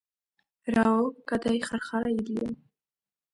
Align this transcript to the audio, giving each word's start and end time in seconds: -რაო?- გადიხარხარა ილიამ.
-რაო?- 0.75 1.03
გადიხარხარა 1.33 2.15
ილიამ. 2.17 2.57